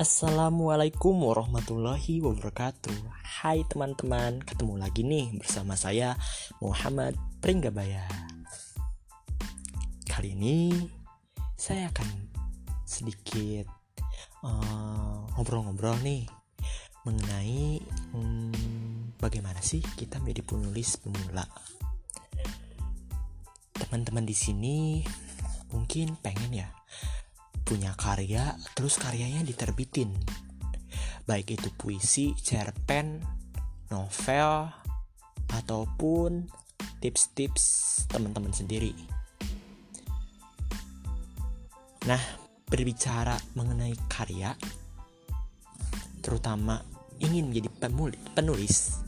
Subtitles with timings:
[0.00, 3.12] Assalamualaikum warahmatullahi wabarakatuh.
[3.20, 6.16] Hai teman-teman, ketemu lagi nih bersama saya
[6.56, 8.08] Muhammad Pringgabaya.
[10.08, 10.72] Kali ini
[11.52, 12.32] saya akan
[12.88, 13.68] sedikit
[14.40, 16.24] eh, ngobrol-ngobrol uh, nih
[17.04, 17.84] Mengenai
[18.16, 21.44] hmm, bagaimana sih kita menjadi penulis pemula.
[23.76, 25.04] Teman-teman di sini
[25.68, 26.79] mungkin pengen ya
[27.70, 30.10] punya karya terus karyanya diterbitin
[31.30, 33.22] baik itu puisi, cerpen,
[33.94, 34.66] novel
[35.54, 36.50] ataupun
[36.98, 37.62] tips-tips
[38.10, 38.90] teman-teman sendiri.
[42.10, 42.18] Nah,
[42.66, 44.58] berbicara mengenai karya
[46.18, 46.82] terutama
[47.22, 47.70] ingin menjadi
[48.34, 48.98] penulis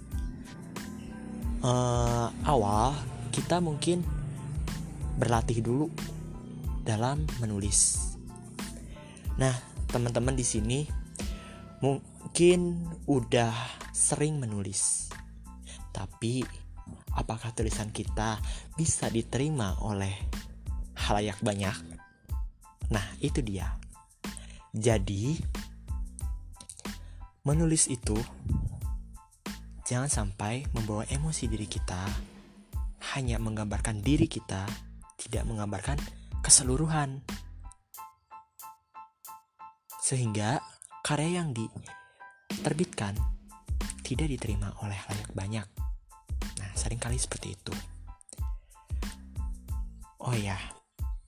[1.67, 2.95] uh, awal
[3.35, 4.07] kita mungkin
[5.19, 5.91] berlatih dulu
[6.87, 8.12] dalam menulis
[9.41, 9.55] Nah,
[9.89, 10.85] teman-teman di sini
[11.81, 13.53] mungkin udah
[13.93, 15.13] sering menulis.
[15.93, 16.45] Tapi
[17.17, 18.41] apakah tulisan kita
[18.77, 20.13] bisa diterima oleh
[21.09, 21.77] halayak banyak?
[22.93, 23.77] Nah, itu dia.
[24.73, 25.37] Jadi,
[27.45, 28.17] menulis itu
[29.85, 32.01] jangan sampai membawa emosi diri kita,
[33.13, 34.65] hanya menggambarkan diri kita,
[35.21, 36.01] tidak menggambarkan
[36.41, 37.21] keseluruhan
[40.03, 40.59] sehingga
[41.07, 43.15] karya yang diterbitkan
[44.03, 45.67] tidak diterima oleh layak banyak.
[46.59, 47.75] Nah, sering kali seperti itu.
[50.19, 50.59] Oh ya,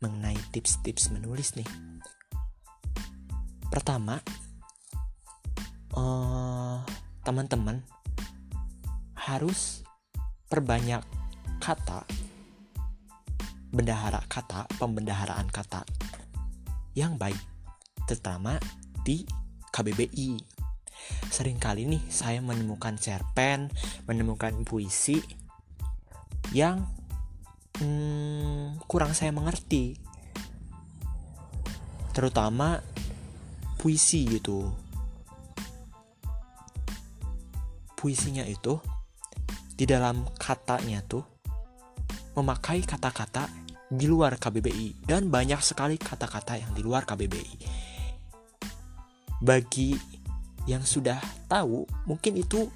[0.02, 1.66] mengenai tips-tips menulis nih.
[3.70, 4.18] Pertama,
[5.94, 6.82] uh,
[7.22, 7.78] teman-teman
[9.14, 9.86] harus
[10.50, 11.02] perbanyak
[11.62, 12.02] kata
[13.74, 15.82] bendahara kata, pembendaharaan kata
[16.94, 17.53] yang baik
[18.04, 18.56] terutama
[19.04, 19.24] di
[19.74, 20.38] KBBI.
[21.28, 23.68] Seringkali nih saya menemukan cerpen,
[24.08, 25.20] menemukan puisi
[26.56, 26.86] yang
[27.82, 29.98] hmm, kurang saya mengerti.
[32.14, 32.78] Terutama
[33.76, 34.70] puisi gitu.
[37.98, 38.78] Puisinya itu
[39.74, 41.24] di dalam katanya tuh
[42.38, 43.50] memakai kata-kata
[43.90, 47.84] di luar KBBI dan banyak sekali kata-kata yang di luar KBBI
[49.44, 49.92] bagi
[50.64, 52.72] yang sudah tahu mungkin itu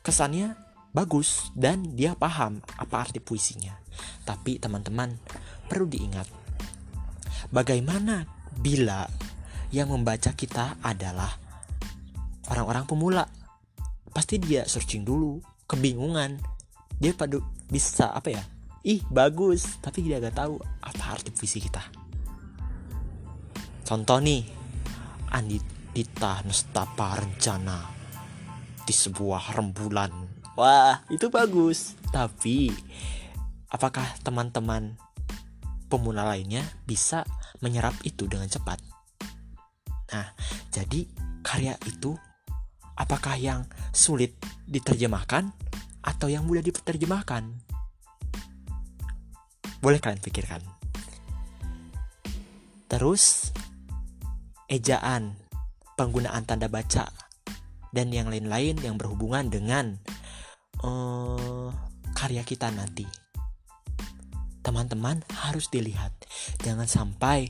[0.00, 0.56] kesannya
[0.96, 3.76] bagus dan dia paham apa arti puisinya.
[4.24, 5.12] Tapi teman-teman
[5.68, 6.24] perlu diingat
[7.52, 8.24] bagaimana
[8.56, 9.04] bila
[9.68, 11.28] yang membaca kita adalah
[12.48, 13.24] orang-orang pemula.
[14.08, 16.40] Pasti dia searching dulu, kebingungan.
[16.98, 18.42] Dia pada bisa apa ya?
[18.82, 21.84] Ih, bagus, tapi dia gak tahu apa arti puisi kita.
[23.84, 24.57] Contoh nih,
[25.32, 27.78] Andita Nestapa Rencana
[28.88, 30.10] di sebuah rembulan.
[30.56, 31.94] Wah, itu bagus.
[32.08, 32.72] Tapi
[33.68, 34.96] apakah teman-teman
[35.92, 37.22] pemula lainnya bisa
[37.60, 38.80] menyerap itu dengan cepat?
[40.08, 40.32] Nah,
[40.72, 41.04] jadi
[41.44, 42.16] karya itu
[42.96, 44.34] apakah yang sulit
[44.64, 45.52] diterjemahkan
[46.00, 47.44] atau yang mudah diterjemahkan?
[49.78, 50.64] Boleh kalian pikirkan.
[52.88, 53.52] Terus
[54.68, 55.40] ejaan,
[55.96, 57.08] penggunaan tanda baca,
[57.90, 59.96] dan yang lain-lain yang berhubungan dengan
[60.84, 61.72] uh,
[62.12, 63.08] karya kita nanti.
[64.60, 66.12] Teman-teman harus dilihat,
[66.60, 67.48] jangan sampai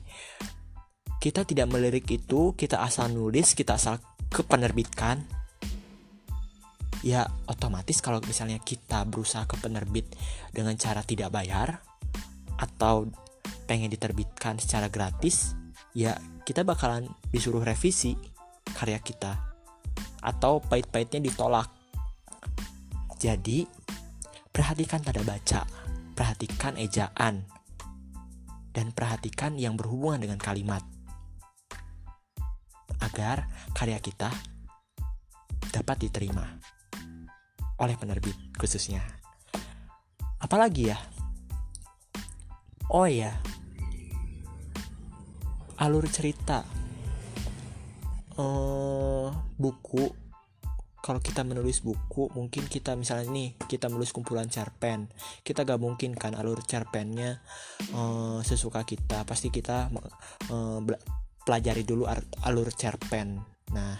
[1.18, 3.98] kita tidak melirik itu, kita asal nulis, kita asal
[4.30, 5.26] kepenerbitkan.
[7.02, 10.06] Ya, otomatis kalau misalnya kita berusaha ke penerbit
[10.54, 11.82] dengan cara tidak bayar
[12.58, 13.10] atau
[13.66, 15.54] pengen diterbitkan secara gratis,
[15.92, 18.16] ya kita bakalan disuruh revisi
[18.76, 19.36] karya kita
[20.22, 21.70] atau pahit-pahitnya ditolak.
[23.18, 23.66] Jadi,
[24.54, 25.66] perhatikan tanda baca,
[26.14, 27.42] perhatikan ejaan,
[28.78, 30.86] dan perhatikan yang berhubungan dengan kalimat
[33.02, 34.30] agar karya kita
[35.74, 36.46] dapat diterima
[37.82, 39.02] oleh penerbit khususnya.
[40.38, 40.98] Apalagi ya?
[42.94, 43.34] Oh ya,
[45.78, 46.66] alur cerita
[48.38, 49.28] uh,
[49.58, 50.28] buku.
[50.98, 55.08] Kalau kita menulis buku mungkin kita misalnya nih kita menulis kumpulan cerpen.
[55.40, 57.40] Kita gak mungkin kan alur cerpennya
[57.94, 59.24] uh, sesuka kita.
[59.24, 59.88] Pasti kita
[60.52, 60.78] uh,
[61.46, 62.04] pelajari dulu
[62.44, 63.40] alur cerpen.
[63.72, 63.96] Nah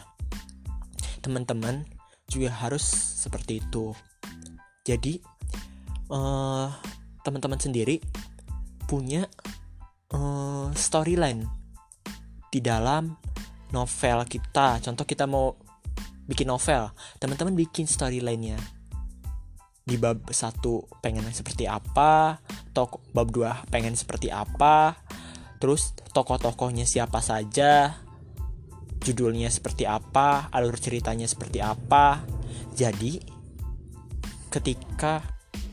[1.24, 1.86] teman-teman
[2.28, 2.84] juga harus
[3.24, 3.96] seperti itu.
[4.84, 5.22] Jadi
[6.12, 6.68] uh,
[7.24, 8.04] teman-teman sendiri
[8.84, 9.24] punya
[10.12, 11.57] uh, storyline
[12.48, 13.12] di dalam
[13.72, 14.80] novel kita.
[14.80, 15.52] Contoh kita mau
[16.28, 18.60] bikin novel teman-teman bikin storyline-nya.
[19.88, 22.36] Di bab satu pengen seperti apa
[22.76, 25.00] tok bab dua pengen seperti apa
[25.56, 27.96] terus tokoh-tokohnya siapa saja
[29.00, 32.20] judulnya seperti apa alur ceritanya seperti apa.
[32.76, 33.18] Jadi
[34.52, 35.24] ketika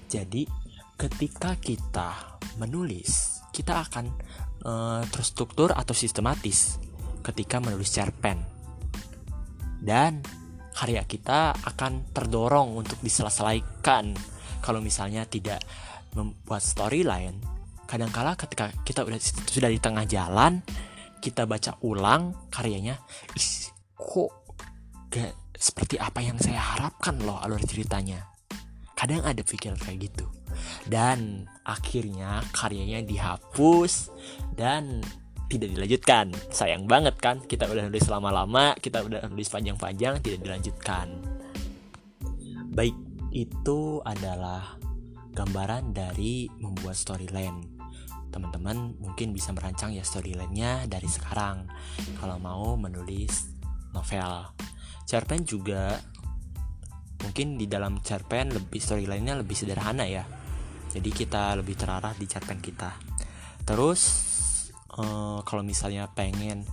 [0.07, 0.47] jadi
[0.95, 4.15] ketika kita menulis kita akan
[4.65, 6.81] uh, terstruktur atau sistematis
[7.21, 8.41] ketika menulis cerpen.
[9.79, 10.25] Dan
[10.75, 14.17] karya kita akan terdorong untuk diselesaikan.
[14.59, 15.61] Kalau misalnya tidak
[16.17, 17.37] membuat storyline
[17.85, 20.65] kadangkala ketika kita udah sudah di tengah jalan
[21.21, 22.97] kita baca ulang karyanya
[23.37, 24.33] is kok
[25.13, 28.25] gak seperti apa yang saya harapkan loh alur ceritanya.
[28.97, 30.25] Kadang ada pikiran kayak gitu
[30.85, 34.13] dan akhirnya karyanya dihapus
[34.53, 35.01] dan
[35.49, 36.33] tidak dilanjutkan.
[36.49, 41.07] Sayang banget kan kita udah nulis lama-lama kita udah nulis panjang-panjang tidak dilanjutkan.
[42.75, 42.95] Baik
[43.35, 44.75] itu adalah
[45.35, 47.75] gambaran dari membuat storyline.
[48.31, 51.67] Teman-teman mungkin bisa merancang ya storyline-nya dari sekarang.
[52.19, 53.51] Kalau mau menulis
[53.95, 54.51] novel.
[55.07, 55.95] Cerpen juga
[57.23, 60.25] mungkin di dalam cerpen lebih storyline-nya lebih sederhana ya
[60.95, 62.95] jadi kita lebih terarah di cerpen kita.
[63.67, 64.01] Terus
[64.95, 66.63] uh, kalau misalnya pengen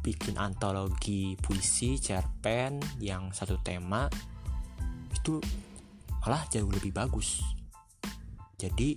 [0.00, 4.08] bikin antologi puisi cerpen yang satu tema
[5.12, 5.36] itu
[6.24, 7.44] malah jauh lebih bagus.
[8.56, 8.96] Jadi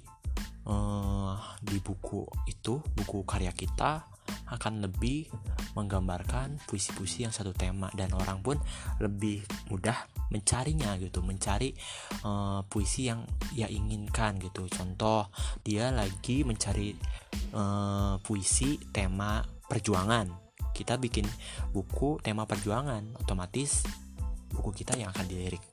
[0.72, 4.08] uh, di buku itu buku karya kita
[4.56, 5.28] akan lebih
[5.76, 7.92] menggambarkan puisi-puisi yang satu tema.
[7.92, 8.56] Dan orang pun
[9.04, 10.00] lebih mudah
[10.30, 11.74] mencarinya gitu mencari
[12.26, 14.66] uh, puisi yang ia inginkan gitu.
[14.70, 15.30] Contoh
[15.62, 16.96] dia lagi mencari
[17.54, 20.30] uh, puisi tema perjuangan.
[20.76, 21.24] Kita bikin
[21.72, 23.86] buku tema perjuangan otomatis
[24.52, 25.64] buku kita yang akan dilirik.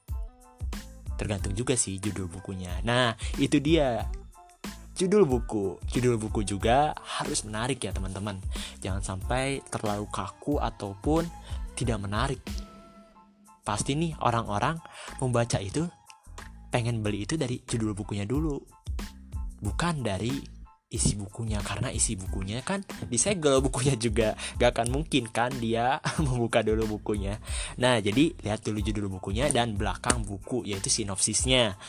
[1.19, 2.83] Tergantung juga sih judul bukunya.
[2.83, 4.07] Nah itu dia.
[4.93, 5.81] Judul buku.
[5.89, 8.39] Judul buku juga harus menarik ya teman-teman.
[8.85, 11.27] Jangan sampai terlalu kaku ataupun
[11.75, 12.43] tidak menarik
[13.63, 14.79] pasti nih orang-orang
[15.23, 15.87] membaca itu
[16.73, 18.59] pengen beli itu dari judul bukunya dulu.
[19.63, 20.35] Bukan dari
[20.93, 26.61] isi bukunya karena isi bukunya kan disegel bukunya juga gak akan mungkin kan dia membuka
[26.61, 27.41] dulu bukunya.
[27.81, 31.81] Nah jadi lihat dulu judul bukunya dan belakang buku yaitu sinopsisnya.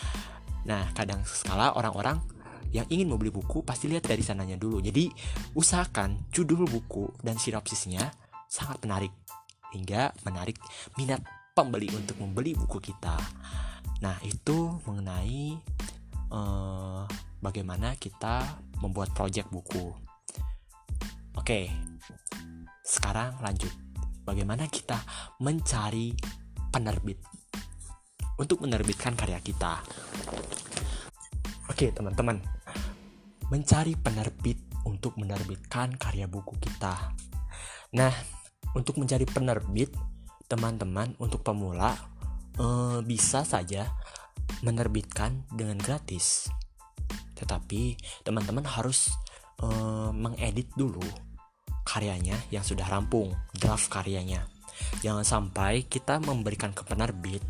[0.64, 2.24] Nah kadang sekala orang-orang
[2.74, 4.80] yang ingin membeli buku pasti lihat dari sananya dulu.
[4.80, 5.12] Jadi
[5.54, 8.08] usahakan judul buku dan sinopsisnya
[8.48, 9.14] sangat menarik
[9.76, 10.58] hingga menarik
[10.96, 11.22] minat
[11.54, 13.14] pembeli untuk membeli buku kita.
[14.02, 15.54] Nah itu mengenai
[16.34, 17.06] uh,
[17.40, 19.94] bagaimana kita membuat project buku.
[21.38, 21.70] Oke,
[22.82, 23.72] sekarang lanjut.
[24.24, 24.98] Bagaimana kita
[25.44, 26.16] mencari
[26.74, 27.22] penerbit
[28.42, 29.84] untuk menerbitkan karya kita.
[31.70, 32.40] Oke, teman-teman,
[33.52, 34.58] mencari penerbit
[34.88, 37.14] untuk menerbitkan karya buku kita.
[37.94, 38.14] Nah,
[38.74, 39.92] untuk mencari penerbit,
[40.54, 41.98] teman-teman untuk pemula
[42.62, 43.90] eh, bisa saja
[44.62, 46.54] menerbitkan dengan gratis.
[47.34, 49.10] Tetapi teman-teman harus
[49.66, 51.02] eh, mengedit dulu
[51.82, 54.46] karyanya yang sudah rampung, draft karyanya.
[55.02, 57.42] Jangan sampai kita memberikan ke penerbit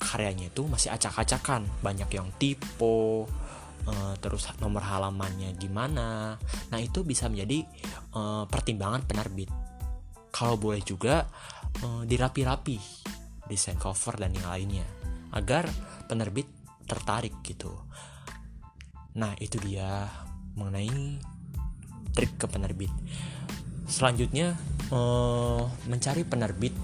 [0.00, 3.28] karyanya itu masih acak-acakan, banyak yang tipe,
[3.86, 6.36] uh, terus nomor halamannya gimana
[6.68, 7.64] nah itu bisa menjadi
[8.16, 9.48] uh, pertimbangan penerbit
[10.30, 11.26] kalau boleh juga
[11.82, 12.78] uh, dirapi-rapi
[13.50, 14.86] desain cover dan yang lainnya
[15.34, 15.66] agar
[16.06, 16.46] penerbit
[16.86, 17.70] tertarik gitu.
[19.18, 20.06] Nah itu dia
[20.54, 21.18] mengenai
[22.14, 22.90] trik ke penerbit.
[23.86, 24.54] Selanjutnya
[24.90, 26.74] uh, mencari penerbit.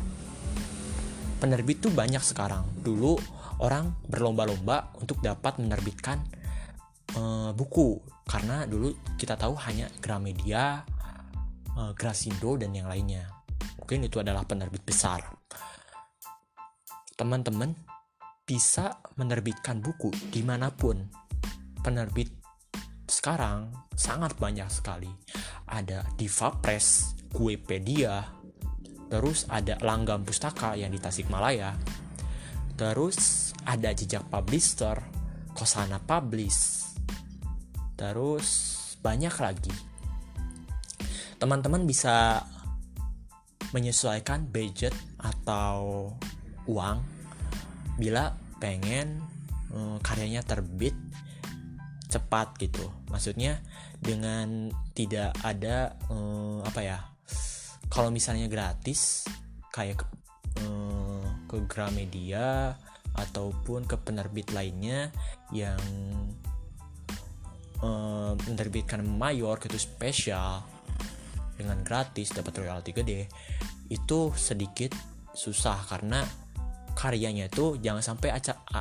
[1.39, 2.67] Penerbit tuh banyak sekarang.
[2.83, 3.19] Dulu
[3.63, 6.19] orang berlomba-lomba untuk dapat menerbitkan
[7.15, 8.03] uh, buku.
[8.27, 10.83] Karena dulu kita tahu hanya Gramedia,
[11.79, 13.36] uh, Grasindo dan yang lainnya.
[13.77, 15.23] Mungkin itu adalah penerbit besar.
[17.17, 17.73] Teman-teman
[18.45, 21.01] bisa menerbitkan buku di mana pun.
[21.81, 22.31] Penerbit
[23.07, 25.11] sekarang sangat banyak sekali.
[25.67, 28.23] Ada Diva Press, Guepedia,
[29.09, 31.75] terus ada Langgam Pustaka yang di Tasikmalaya,
[32.79, 34.99] terus ada Jejak Publisher,
[35.55, 36.87] Kosana Publish,
[37.99, 39.75] terus banyak lagi
[41.37, 42.43] teman-teman bisa
[43.75, 46.11] menyesuaikan budget atau
[46.67, 46.99] uang
[47.97, 49.23] bila pengen
[49.73, 50.95] um, karyanya terbit
[52.07, 52.87] cepat gitu.
[53.11, 53.59] Maksudnya
[53.99, 56.99] dengan tidak ada um, apa ya
[57.91, 59.25] kalau misalnya gratis
[59.73, 60.07] kayak ke,
[60.61, 62.75] eh, ke Gramedia
[63.17, 65.09] ataupun ke penerbit lainnya
[65.55, 65.81] yang
[67.81, 70.76] eh, menerbitkan mayor gitu spesial
[71.57, 73.27] dengan gratis dapat royalti gede
[73.89, 74.93] itu sedikit
[75.33, 76.25] susah karena
[76.97, 78.33] karyanya itu jangan sampai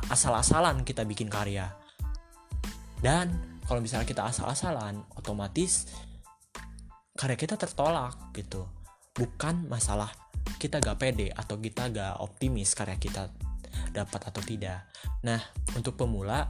[0.08, 1.68] asal-asalan kita bikin karya.
[2.96, 5.90] Dan kalau misalnya kita asal-asalan otomatis
[7.16, 8.64] karya kita tertolak gitu.
[9.12, 10.12] Bukan masalah
[10.56, 13.28] kita gak pede atau kita gak optimis karya kita
[13.92, 14.88] dapat atau tidak.
[15.24, 15.40] Nah
[15.76, 16.48] untuk pemula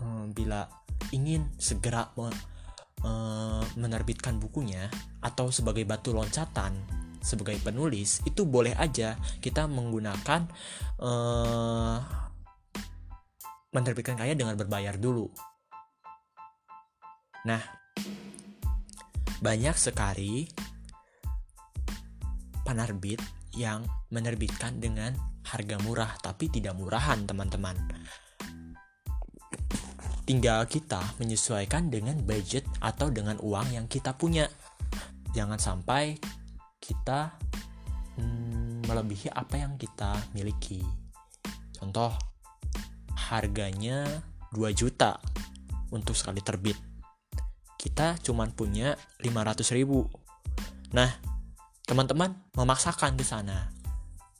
[0.00, 0.64] hmm, bila
[1.12, 2.12] ingin segera
[3.04, 4.90] eh, menerbitkan bukunya
[5.22, 10.46] atau sebagai batu loncatan sebagai penulis itu boleh aja kita menggunakan
[11.02, 11.98] uh,
[13.74, 15.28] menerbitkan karya dengan berbayar dulu.
[17.44, 17.62] Nah,
[19.38, 20.48] banyak sekali
[22.64, 23.20] penerbit
[23.56, 25.14] yang menerbitkan dengan
[25.48, 27.76] harga murah tapi tidak murahan teman-teman.
[30.28, 34.44] Tinggal kita menyesuaikan dengan budget atau dengan uang yang kita punya.
[35.32, 36.20] Jangan sampai
[36.76, 37.32] kita
[38.20, 40.84] hmm, melebihi apa yang kita miliki.
[41.72, 42.12] Contoh,
[43.32, 44.04] harganya
[44.52, 45.16] 2 juta
[45.96, 46.76] untuk sekali terbit.
[47.80, 50.04] Kita cuma punya 500 ribu.
[50.92, 51.08] Nah,
[51.88, 53.72] teman-teman memaksakan di sana.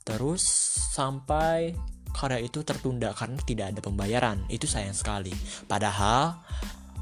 [0.05, 0.45] Terus
[0.93, 1.73] sampai
[2.15, 4.45] karya itu tertunda karena tidak ada pembayaran.
[4.51, 5.33] Itu sayang sekali.
[5.65, 6.37] Padahal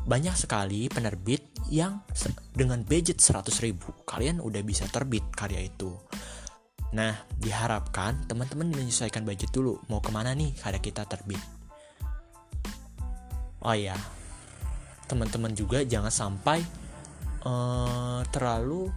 [0.07, 1.99] banyak sekali penerbit yang
[2.55, 5.91] dengan budget 100 ribu kalian udah bisa terbit karya itu
[6.95, 11.43] nah diharapkan teman-teman menyesuaikan budget dulu mau ke mana nih karya kita terbit
[13.59, 13.99] oh ya
[15.11, 16.63] teman-teman juga jangan sampai
[17.43, 18.87] uh, terlalu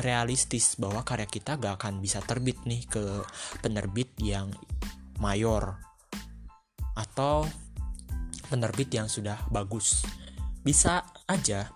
[0.00, 3.22] realistis bahwa karya kita gak akan bisa terbit nih ke
[3.60, 4.50] penerbit yang
[5.20, 5.78] mayor
[6.96, 7.44] atau
[8.48, 10.02] penerbit yang sudah bagus
[10.60, 11.70] bisa aja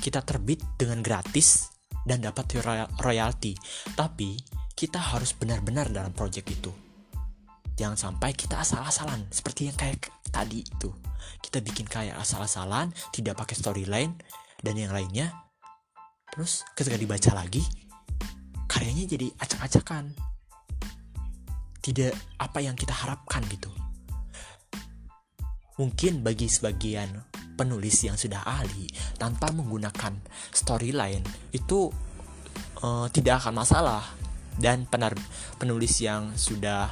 [0.00, 1.68] kita terbit dengan gratis
[2.08, 2.56] dan dapat
[2.98, 3.52] royalti.
[3.92, 4.40] Tapi
[4.72, 6.72] kita harus benar-benar dalam project itu.
[7.76, 10.88] Jangan sampai kita asal-asalan seperti yang kayak tadi itu.
[11.40, 14.16] Kita bikin kayak asal-asalan, tidak pakai storyline
[14.60, 15.32] dan yang lainnya.
[16.30, 17.62] Terus ketika dibaca lagi,
[18.70, 20.14] karyanya jadi acak-acakan.
[21.80, 23.72] Tidak apa yang kita harapkan gitu.
[25.80, 27.08] Mungkin bagi sebagian
[27.56, 28.88] penulis yang sudah ahli
[29.20, 30.16] tanpa menggunakan
[30.52, 31.92] storyline itu
[32.80, 34.04] uh, tidak akan masalah
[34.56, 35.16] dan penar
[35.60, 36.88] penulis yang sudah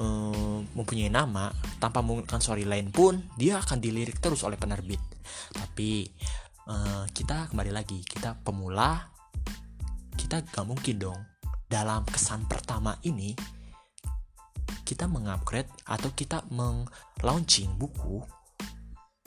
[0.00, 5.00] uh, mempunyai nama tanpa menggunakan storyline pun dia akan dilirik terus oleh penerbit
[5.52, 6.08] tapi
[6.66, 9.10] uh, kita kembali lagi kita pemula
[10.14, 11.20] kita gak mungkin dong
[11.66, 13.34] dalam kesan pertama ini
[14.86, 18.22] kita mengupgrade atau kita meng-launching buku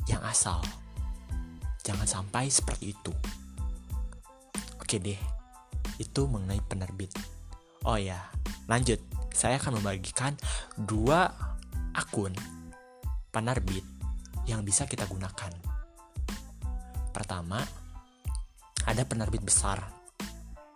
[0.07, 0.63] yang asal.
[1.83, 3.11] Jangan sampai seperti itu.
[4.79, 5.19] Oke deh,
[5.99, 7.11] itu mengenai penerbit.
[7.83, 8.17] Oh ya,
[8.71, 9.03] lanjut.
[9.35, 10.33] Saya akan membagikan
[10.79, 11.27] dua
[11.91, 12.31] akun
[13.29, 13.83] penerbit
[14.47, 15.68] yang bisa kita gunakan.
[17.09, 17.61] Pertama,
[18.85, 19.81] ada penerbit besar.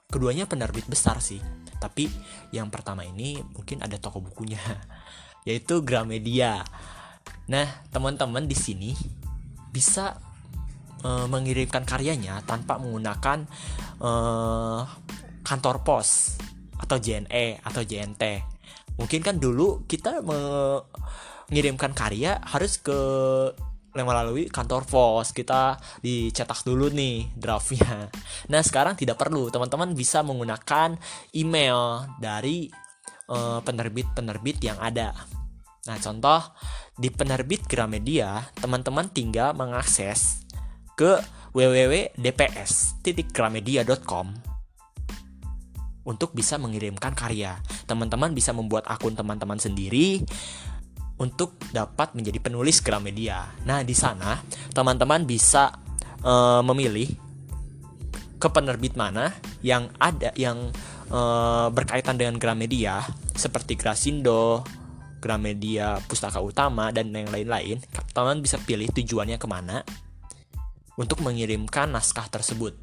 [0.09, 1.41] Keduanya penerbit besar sih,
[1.81, 2.05] tapi
[2.53, 4.61] yang pertama ini mungkin ada toko bukunya,
[5.47, 6.61] yaitu Gramedia.
[7.49, 8.93] Nah, teman-teman di sini
[9.73, 10.15] bisa
[11.01, 13.49] uh, mengirimkan karyanya tanpa menggunakan
[13.99, 14.85] uh,
[15.41, 16.39] kantor pos
[16.79, 18.23] atau JNE atau JNT.
[19.01, 22.99] Mungkin kan dulu kita mengirimkan karya harus ke
[24.01, 28.09] melalui kantor pos kita dicetak dulu nih draftnya.
[28.49, 30.97] Nah sekarang tidak perlu teman-teman bisa menggunakan
[31.37, 32.73] email dari
[33.63, 35.13] penerbit-penerbit uh, yang ada.
[35.85, 36.41] Nah contoh
[36.97, 40.41] di penerbit Gramedia, teman-teman tinggal mengakses
[40.97, 41.21] ke
[41.53, 44.53] www.dps.gramedia.com
[46.03, 47.55] untuk bisa mengirimkan karya.
[47.87, 50.23] Teman-teman bisa membuat akun teman-teman sendiri
[51.21, 53.45] untuk dapat menjadi penulis Gramedia.
[53.67, 54.41] Nah, di sana
[54.73, 55.69] teman-teman bisa
[56.25, 57.09] uh, memilih
[58.41, 59.31] ke penerbit mana
[59.63, 60.67] yang ada yang
[61.13, 62.99] uh, berkaitan dengan Gramedia
[63.37, 64.65] seperti Grasindo,
[65.23, 67.79] Gramedia Pustaka Utama dan yang lain-lain,
[68.11, 69.87] teman bisa pilih tujuannya ke mana
[70.99, 72.75] untuk mengirimkan naskah tersebut.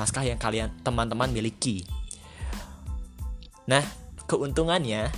[0.00, 1.84] Naskah yang kalian teman-teman miliki.
[3.68, 3.84] Nah,
[4.24, 5.12] keuntungannya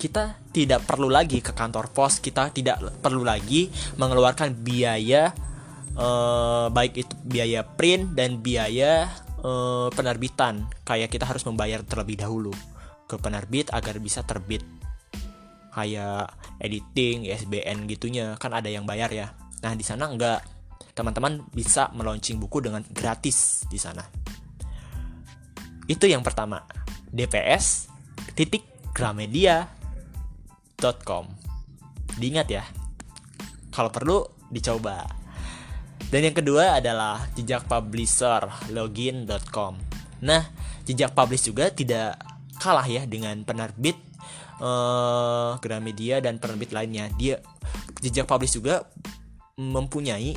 [0.00, 3.68] kita tidak perlu lagi ke kantor pos, kita tidak perlu lagi
[4.00, 5.28] mengeluarkan biaya
[6.00, 9.12] uh, baik itu biaya print dan biaya
[9.44, 10.64] uh, penerbitan.
[10.88, 12.52] Kayak kita harus membayar terlebih dahulu
[13.04, 14.64] ke penerbit agar bisa terbit.
[15.70, 19.36] Kayak editing ISBN gitunya kan ada yang bayar ya.
[19.60, 20.40] Nah di sana enggak.
[20.90, 24.02] Teman-teman bisa meluncing buku dengan gratis di sana.
[25.86, 26.64] Itu yang pertama.
[27.10, 27.88] Dps
[28.34, 28.92] titik
[30.80, 31.28] gramedia.com
[32.16, 32.64] diingat ya
[33.70, 35.06] kalau perlu dicoba.
[36.10, 39.76] Dan yang kedua adalah jejak publisher login.com
[40.20, 40.42] nah
[40.82, 42.18] jejak publish juga tidak
[42.60, 43.96] kalah ya dengan penerbit
[44.58, 47.12] uh, Gramedia dan penerbit lainnya.
[47.14, 47.38] Dia
[48.00, 48.88] jejak publish juga
[49.60, 50.34] mempunyai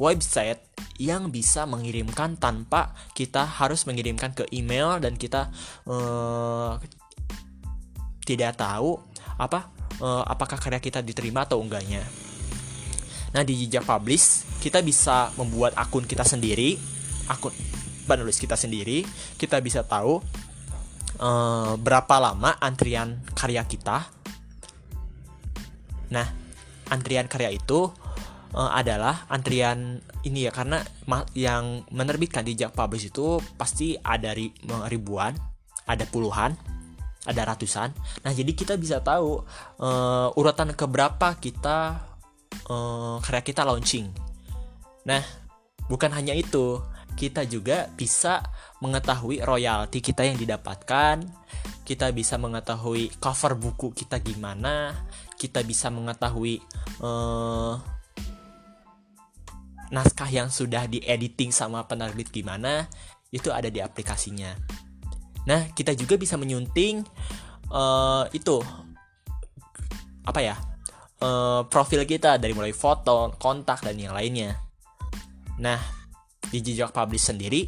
[0.00, 0.58] website
[0.98, 5.48] yang bisa mengirimkan tanpa kita harus mengirimkan ke email dan kita
[5.86, 6.76] uh,
[8.26, 8.98] tidak tahu
[9.40, 12.02] apa uh, apakah karya kita diterima atau enggaknya.
[13.32, 16.76] Nah di jejak publish kita bisa membuat akun kita sendiri,
[17.28, 17.52] akun
[18.04, 19.06] penulis kita sendiri,
[19.40, 20.20] kita bisa tahu
[21.18, 24.04] uh, berapa lama antrian karya kita.
[26.12, 26.28] Nah
[26.92, 27.88] antrian karya itu
[28.52, 30.84] uh, adalah antrian ini ya karena
[31.32, 34.52] yang menerbitkan di jejak publish itu pasti ada ri
[34.92, 35.34] ribuan,
[35.88, 36.54] ada puluhan
[37.22, 37.94] ada ratusan.
[38.26, 39.46] Nah, jadi kita bisa tahu
[39.78, 42.02] uh, urutan keberapa kita
[42.66, 44.10] uh, karya kita launching.
[45.06, 45.22] Nah,
[45.86, 46.82] bukan hanya itu,
[47.14, 48.42] kita juga bisa
[48.82, 51.22] mengetahui royalti kita yang didapatkan.
[51.82, 54.94] Kita bisa mengetahui cover buku kita gimana.
[55.38, 56.62] Kita bisa mengetahui
[57.02, 57.74] uh,
[59.90, 62.86] naskah yang sudah diediting sama penerbit gimana.
[63.30, 64.81] Itu ada di aplikasinya.
[65.48, 67.02] Nah, kita juga bisa menyunting
[67.72, 68.62] uh, itu
[70.22, 70.56] apa ya?
[71.22, 74.58] Uh, profil kita dari mulai foto, kontak dan yang lainnya.
[75.62, 75.78] Nah,
[76.50, 77.62] di Jejak Publish sendiri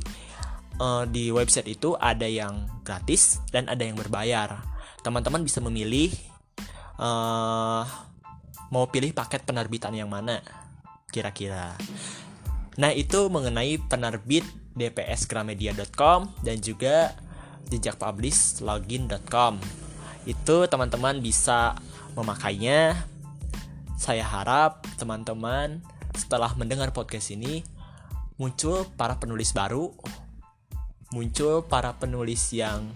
[0.83, 4.59] uh, di website itu ada yang gratis dan ada yang berbayar.
[5.07, 6.11] Teman-teman bisa memilih
[6.99, 7.87] uh,
[8.75, 10.43] mau pilih paket penerbitan yang mana
[11.15, 11.79] kira-kira.
[12.75, 14.43] Nah, itu mengenai penerbit
[14.75, 17.15] dpsgramedia.com dan juga
[17.73, 19.61] jejakpublishlogin.com
[20.25, 21.77] itu teman-teman bisa
[22.17, 22.97] memakainya.
[24.01, 25.81] Saya harap teman-teman
[26.17, 27.65] setelah mendengar podcast ini
[28.37, 29.95] muncul para penulis baru
[31.15, 32.91] muncul para penulis yang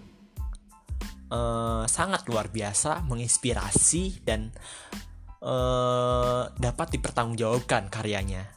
[1.31, 4.50] uh, sangat luar biasa menginspirasi dan
[5.38, 8.50] uh, dapat dipertanggungjawabkan karyanya.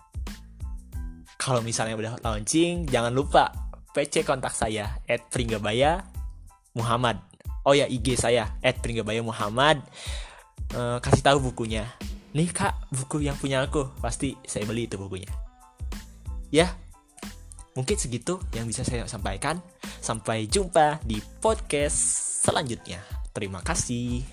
[1.37, 3.53] Kalau misalnya udah launching jangan lupa
[3.91, 6.07] PC kontak saya at Pringgabaya
[6.75, 7.19] Muhammad.
[7.67, 9.83] Oh ya IG saya at Pringgabaya Muhammad.
[10.71, 11.85] Uh, kasih tahu bukunya.
[12.31, 15.27] Nih kak, buku yang punya aku pasti saya beli itu bukunya.
[16.47, 16.71] Ya,
[17.75, 19.59] mungkin segitu yang bisa saya sampaikan.
[19.99, 21.99] Sampai jumpa di podcast
[22.47, 23.03] selanjutnya.
[23.35, 24.23] Terima kasih.